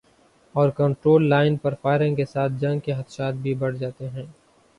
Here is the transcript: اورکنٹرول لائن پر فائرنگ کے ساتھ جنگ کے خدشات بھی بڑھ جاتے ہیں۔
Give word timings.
اورکنٹرول 0.55 1.27
لائن 1.29 1.57
پر 1.57 1.73
فائرنگ 1.81 2.15
کے 2.15 2.25
ساتھ 2.25 2.53
جنگ 2.59 2.79
کے 2.79 2.93
خدشات 2.95 3.33
بھی 3.35 3.53
بڑھ 3.55 3.77
جاتے 3.77 4.09
ہیں۔ 4.09 4.25